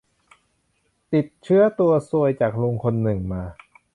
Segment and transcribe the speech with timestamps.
[1.13, 3.43] ติดเชื้อตัวซวยจากลุงคนหนึ่งมา